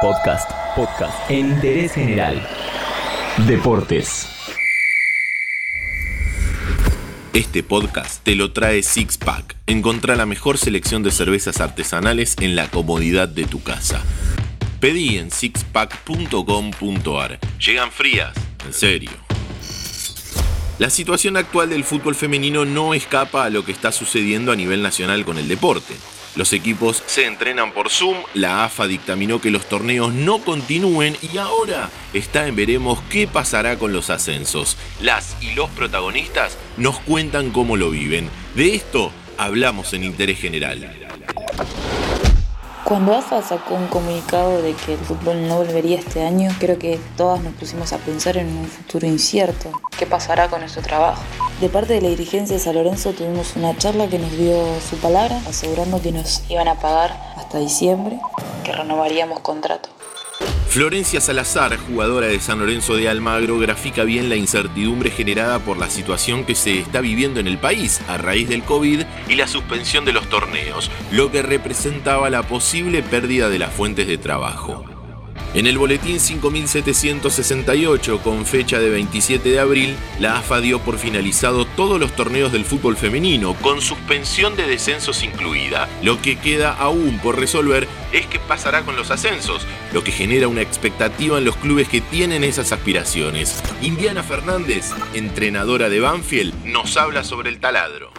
[0.00, 2.42] Podcast, podcast en interés general.
[3.46, 4.26] Deportes.
[7.34, 9.56] Este podcast te lo trae Six Pack.
[9.66, 14.02] Encontrá la mejor selección de cervezas artesanales en la comodidad de tu casa.
[14.80, 17.38] Pedí en sixpack.com.ar.
[17.58, 18.32] Llegan frías,
[18.64, 19.10] en serio.
[20.78, 24.82] La situación actual del fútbol femenino no escapa a lo que está sucediendo a nivel
[24.82, 25.94] nacional con el deporte.
[26.40, 31.36] Los equipos se entrenan por Zoom, la AFA dictaminó que los torneos no continúen y
[31.36, 34.78] ahora está en veremos qué pasará con los ascensos.
[35.02, 38.30] Las y los protagonistas nos cuentan cómo lo viven.
[38.54, 41.09] De esto hablamos en Interés General.
[42.84, 46.98] Cuando AFA sacó un comunicado de que el fútbol no volvería este año, creo que
[47.16, 49.70] todas nos pusimos a pensar en un futuro incierto.
[49.96, 51.22] ¿Qué pasará con nuestro trabajo?
[51.60, 54.96] De parte de la dirigencia de San Lorenzo tuvimos una charla que nos dio su
[54.96, 58.18] palabra, asegurando que nos iban a pagar hasta diciembre,
[58.64, 59.90] que renovaríamos contrato.
[60.70, 65.90] Florencia Salazar, jugadora de San Lorenzo de Almagro, grafica bien la incertidumbre generada por la
[65.90, 70.04] situación que se está viviendo en el país a raíz del COVID y la suspensión
[70.04, 74.99] de los torneos, lo que representaba la posible pérdida de las fuentes de trabajo.
[75.52, 81.64] En el boletín 5768, con fecha de 27 de abril, la AFA dio por finalizado
[81.64, 85.88] todos los torneos del fútbol femenino, con suspensión de descensos incluida.
[86.02, 90.46] Lo que queda aún por resolver es qué pasará con los ascensos, lo que genera
[90.46, 93.60] una expectativa en los clubes que tienen esas aspiraciones.
[93.82, 98.12] Indiana Fernández, entrenadora de Banfield, nos habla sobre el taladro.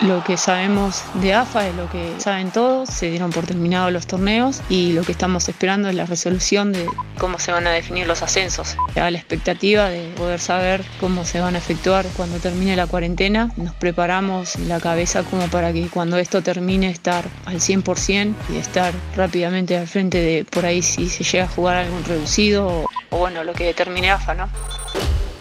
[0.00, 4.06] Lo que sabemos de AFA es lo que saben todos, se dieron por terminados los
[4.06, 6.86] torneos y lo que estamos esperando es la resolución de
[7.18, 8.76] cómo se van a definir los ascensos.
[8.94, 13.50] A la expectativa de poder saber cómo se van a efectuar cuando termine la cuarentena,
[13.56, 18.92] nos preparamos la cabeza como para que cuando esto termine estar al 100% y estar
[19.16, 23.18] rápidamente al frente de por ahí si se llega a jugar algún reducido o, o
[23.18, 24.50] bueno, lo que determine AFA, ¿no?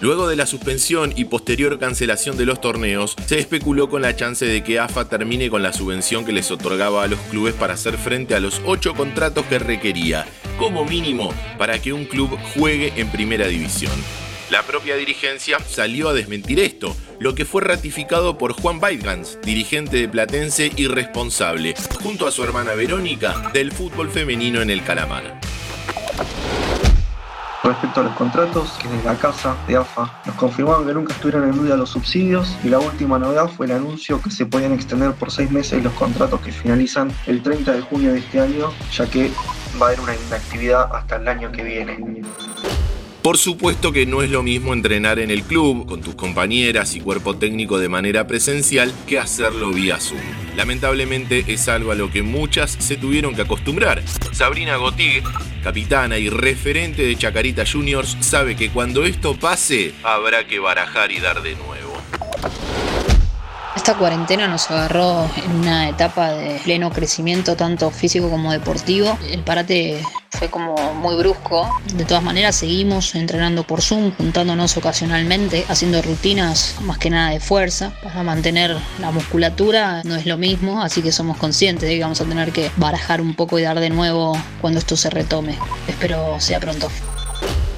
[0.01, 4.45] Luego de la suspensión y posterior cancelación de los torneos, se especuló con la chance
[4.45, 7.97] de que AFA termine con la subvención que les otorgaba a los clubes para hacer
[7.97, 10.25] frente a los ocho contratos que requería,
[10.59, 13.93] como mínimo, para que un club juegue en primera división.
[14.51, 19.97] La propia dirigencia salió a desmentir esto, lo que fue ratificado por Juan Weidgans, dirigente
[19.97, 21.73] de Platense y responsable,
[22.03, 25.39] junto a su hermana Verónica, del fútbol femenino en el Calamar.
[27.65, 31.49] Respecto a los contratos, que desde la casa de AFA nos confirmaron que nunca estuvieron
[31.49, 35.13] en duda los subsidios y la última novedad fue el anuncio que se podían extender
[35.13, 39.09] por seis meses los contratos que finalizan el 30 de junio de este año, ya
[39.09, 39.31] que
[39.81, 41.97] va a haber una inactividad hasta el año que viene.
[43.23, 47.01] Por supuesto que no es lo mismo entrenar en el club con tus compañeras y
[47.01, 50.44] cuerpo técnico de manera presencial que hacerlo vía Zoom.
[50.55, 54.01] Lamentablemente es algo a lo que muchas se tuvieron que acostumbrar.
[54.31, 55.23] Sabrina Gotig,
[55.63, 61.19] capitana y referente de Chacarita Juniors, sabe que cuando esto pase habrá que barajar y
[61.19, 61.95] dar de nuevo.
[63.75, 69.17] Esta cuarentena nos agarró en una etapa de pleno crecimiento tanto físico como deportivo.
[69.29, 71.69] El parate fue como muy brusco.
[71.93, 77.39] De todas maneras seguimos entrenando por Zoom, juntándonos ocasionalmente, haciendo rutinas más que nada de
[77.39, 80.01] fuerza para mantener la musculatura.
[80.05, 83.21] No es lo mismo, así que somos conscientes de que vamos a tener que barajar
[83.21, 85.57] un poco y dar de nuevo cuando esto se retome.
[85.87, 86.89] Espero sea pronto.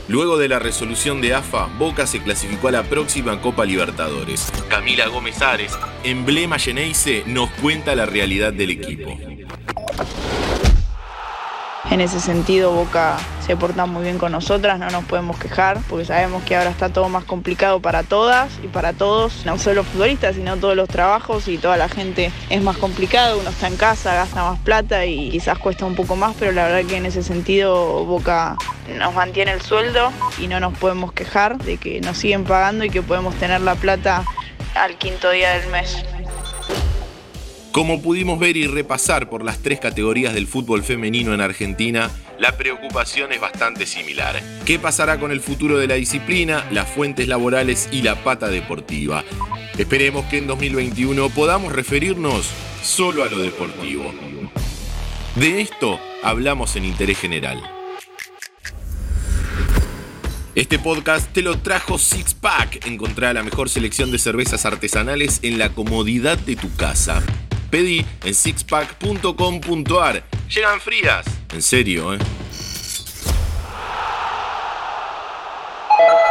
[0.09, 4.49] Luego de la resolución de AFA, Boca se clasificó a la próxima Copa Libertadores.
[4.69, 9.17] Camila Gómez Ares, emblema Geneise, nos cuenta la realidad del equipo.
[11.91, 16.05] En ese sentido, Boca se porta muy bien con nosotras, no nos podemos quejar, porque
[16.05, 19.87] sabemos que ahora está todo más complicado para todas y para todos, no solo los
[19.87, 23.77] futbolistas, sino todos los trabajos y toda la gente es más complicado, uno está en
[23.77, 27.05] casa, gasta más plata y quizás cuesta un poco más, pero la verdad que en
[27.05, 28.57] ese sentido Boca
[28.95, 32.89] nos mantiene el sueldo y no nos podemos quejar de que nos siguen pagando y
[32.89, 34.23] que podemos tener la plata
[34.75, 36.03] al quinto día del mes.
[37.71, 42.57] Como pudimos ver y repasar por las tres categorías del fútbol femenino en Argentina, la
[42.57, 44.41] preocupación es bastante similar.
[44.65, 49.23] ¿Qué pasará con el futuro de la disciplina, las fuentes laborales y la pata deportiva?
[49.77, 52.49] Esperemos que en 2021 podamos referirnos
[52.81, 54.11] solo a lo deportivo.
[55.35, 57.76] De esto hablamos en Interés General.
[60.57, 62.87] Este podcast te lo trajo Six Pack.
[62.87, 67.21] Encontrá la mejor selección de cervezas artesanales en la comodidad de tu casa.
[67.69, 70.23] Pedí en sixpack.com.ar.
[70.49, 71.27] Llegan frías.
[71.53, 72.17] En serio, ¿eh?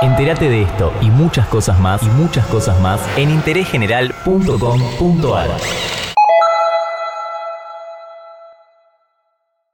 [0.02, 5.50] Entérate de esto y muchas cosas más y muchas cosas más en interésgeneral.com.ar.